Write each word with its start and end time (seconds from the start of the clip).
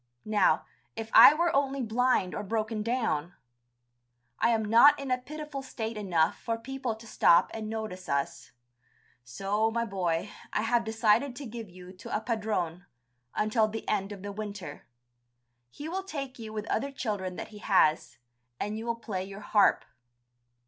Now, 0.25 0.65
if 0.95 1.11
I 1.13 1.35
were 1.35 1.55
only 1.55 1.83
blind 1.83 2.33
or 2.33 2.41
broken 2.41 2.81
down! 2.81 3.35
I 4.39 4.49
am 4.49 4.65
not 4.65 4.99
in 4.99 5.11
a 5.11 5.17
pitiful 5.19 5.61
state 5.61 5.95
enough 5.95 6.39
for 6.39 6.57
people 6.57 6.95
to 6.95 7.05
stop 7.05 7.51
and 7.53 7.69
notice 7.69 8.09
us. 8.09 8.51
So, 9.23 9.69
my 9.69 9.85
boy, 9.85 10.31
I 10.51 10.63
have 10.63 10.83
decided 10.85 11.35
to 11.35 11.45
give 11.45 11.69
you 11.69 11.93
to 11.93 12.17
a 12.17 12.19
padrone, 12.19 12.87
until 13.35 13.67
the 13.67 13.87
end 13.87 14.11
of 14.11 14.23
the 14.23 14.31
winter. 14.31 14.87
He 15.69 15.87
will 15.87 16.01
take 16.01 16.39
you 16.39 16.51
with 16.51 16.65
other 16.71 16.91
children 16.91 17.35
that 17.35 17.49
he 17.49 17.59
has, 17.59 18.17
and 18.59 18.79
you 18.79 18.87
will 18.87 18.95
play 18.95 19.23
your 19.23 19.41
harp...." 19.41 19.85